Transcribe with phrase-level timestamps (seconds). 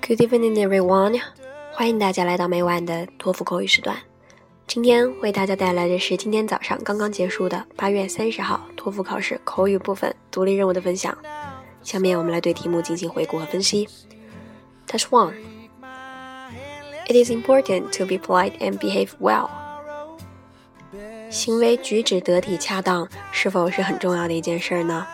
[0.00, 1.20] Good evening, everyone！
[1.72, 3.96] 欢迎大家来到每晚的托福口语时段。
[4.66, 11.16] 今天为大家带来的是今天早上刚刚结束的八月三十号托福考试口语部分独立任务的分享。
[11.84, 13.88] 下面我们来对题目进行回顾和分析。
[14.88, 15.34] Test one.
[17.06, 19.48] It is important to be polite and behave well.
[21.30, 25.06] 行为举止得体恰当是否是很重要的一件事呢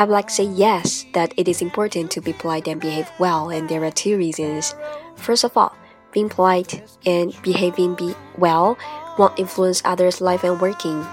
[0.00, 3.12] ？I would like to say yes, that it is important to be polite and behave
[3.18, 4.74] well, and there are two reasons.
[5.14, 5.76] First of all,
[6.10, 8.78] being polite and behaving be well
[9.18, 11.04] won't influence others' life and working.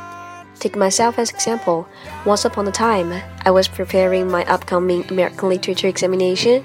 [0.57, 1.85] Take myself as example.
[2.25, 3.11] Once upon a time,
[3.43, 6.63] I was preparing my upcoming American literature examination.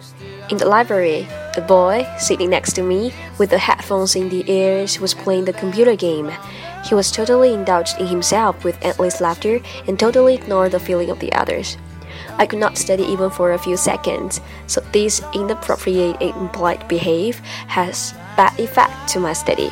[0.48, 5.00] In the library, a boy sitting next to me with the headphones in the ears
[5.00, 6.30] was playing the computer game.
[6.84, 11.18] He was totally indulged in himself with endless laughter and totally ignored the feeling of
[11.18, 11.76] the others.
[12.38, 17.38] I could not study even for a few seconds, so this inappropriate and impolite behave
[17.68, 19.70] has bad effect to my study.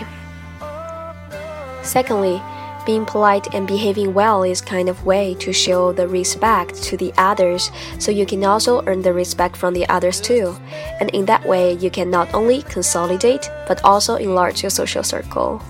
[1.82, 2.40] Secondly,
[2.86, 7.12] being polite and behaving well is kind of way to show the respect to the
[7.18, 10.56] others, so you can also earn the respect from the others too.
[10.98, 15.62] And in that way, you can not only consolidate but also enlarge your social circle.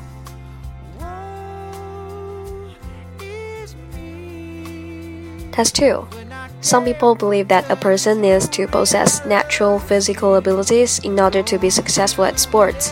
[5.52, 6.19] Test 2.
[6.61, 11.58] Some people believe that a person needs to possess natural physical abilities in order to
[11.59, 12.91] be successful at sports.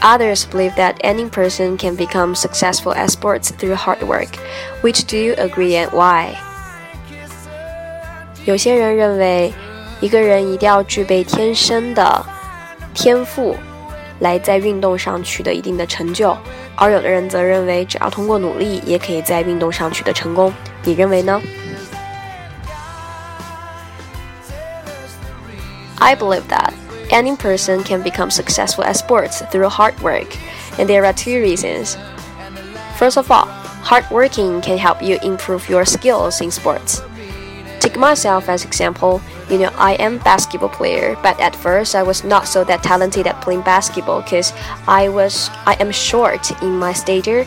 [0.00, 4.38] Others believe that any person can become successful at sports through hard work.
[4.80, 6.36] Which do you agree and why?
[8.46, 9.52] 有些人认为，
[10.00, 12.24] 一个人一定要具备天生的
[12.94, 13.54] 天赋，
[14.20, 16.34] 来在运动上取得一定的成就；
[16.74, 20.50] 而有的人则认为，只要通过努力，也可以在运动上取得成功。
[20.84, 21.38] 你认为呢
[26.05, 26.71] ？I believe that
[27.09, 30.29] any person can become successful at sports through hard work,
[30.77, 31.97] and there are two reasons.
[32.97, 33.47] First of all,
[33.81, 37.01] hard working can help you improve your skills in sports.
[37.79, 42.23] Take myself as example, you know, I am basketball player, but at first I was
[42.23, 44.53] not so that talented at playing basketball because
[44.87, 47.45] I was I am short in my stature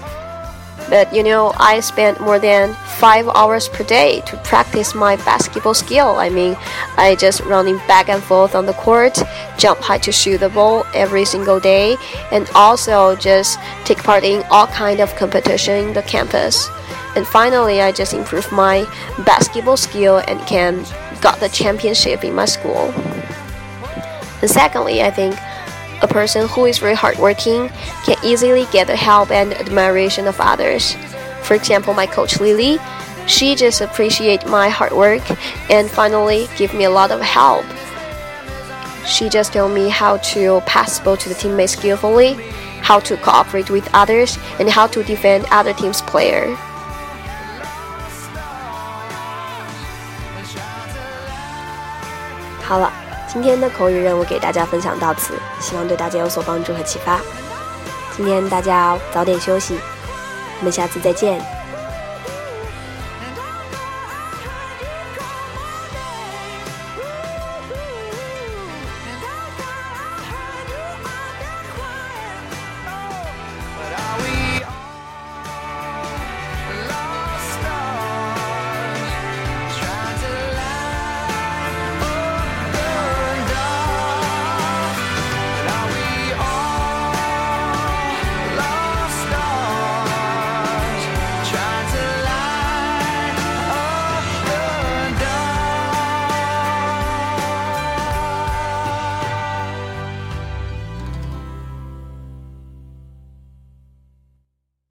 [0.88, 5.75] but you know, I spent more than five hours per day to practice my basketball
[5.75, 6.16] skill.
[6.16, 6.56] I mean,
[6.97, 9.19] I just running back and forth on the court,
[9.59, 11.97] jump high to shoot the ball every single day,
[12.32, 16.69] and also just take part in all kind of competition in the campus.
[17.16, 18.87] And finally, I just improved my
[19.25, 20.84] basketball skill and can
[21.21, 22.93] got the championship in my school.
[24.41, 25.34] And secondly, I think
[26.03, 27.69] a person who is very hardworking
[28.04, 30.97] can easily get the help and admiration of others.
[31.42, 32.78] For example, my coach Lily,
[33.26, 35.22] she just appreciate my hard work
[35.70, 37.64] and finally give me a lot of help.
[39.06, 42.34] She just told me how to pass ball to the teammates skillfully,
[42.82, 46.56] how to cooperate with others, and how to defend other team's player.
[52.69, 53.07] 好了。
[53.31, 57.21] 今天的口语任务给大家分享到此，希望对大家有所帮助和启发。
[58.16, 59.78] 今天大家早点休息，
[60.59, 61.57] 我们下次再见。